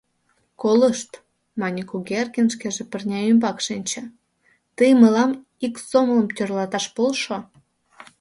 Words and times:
—Колышт,— 0.61 1.11
мане 1.59 1.81
Кугергин, 1.89 2.47
шкеже 2.53 2.83
пырня 2.91 3.19
ӱмбак 3.31 3.57
шинче,— 3.65 4.01
тый 4.77 4.91
мылам 4.99 5.31
ик 5.65 5.75
сомылым 5.89 6.27
тӧрлаташ 6.35 6.85
полшо. 6.95 7.37